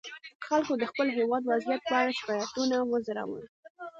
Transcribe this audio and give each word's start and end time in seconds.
خلکو 0.47 0.73
د 0.77 0.83
خپل 0.91 1.07
هېواد 1.17 1.43
وضعیت 1.51 1.81
په 1.89 1.95
اړه 2.01 2.11
شکایتونه 2.19 2.77
وځړول. 2.91 3.43